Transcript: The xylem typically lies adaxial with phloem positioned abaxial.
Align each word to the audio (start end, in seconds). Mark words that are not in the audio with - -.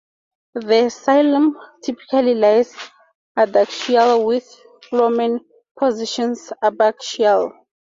The 0.55 0.61
xylem 0.89 1.51
typically 1.83 2.33
lies 2.33 2.73
adaxial 3.37 4.25
with 4.25 4.49
phloem 4.89 5.41
positioned 5.77 6.37
abaxial. 6.63 7.51